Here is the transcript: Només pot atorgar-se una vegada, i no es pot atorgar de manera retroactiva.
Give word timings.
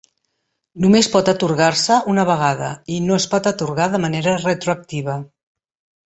Només 0.83 1.09
pot 1.15 1.27
atorgar-se 1.33 1.97
una 2.13 2.23
vegada, 2.29 2.69
i 2.95 2.97
no 3.09 3.17
es 3.21 3.27
pot 3.33 3.49
atorgar 3.55 3.87
de 3.97 4.01
manera 4.07 4.33
retroactiva. 4.45 5.19